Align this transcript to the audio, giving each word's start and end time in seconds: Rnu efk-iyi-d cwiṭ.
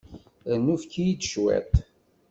Rnu 0.57 0.73
efk-iyi-d 0.79 1.21
cwiṭ. 1.31 1.71